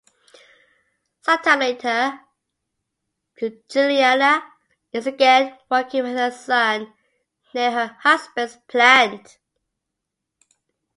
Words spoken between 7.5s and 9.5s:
near her husband's plant.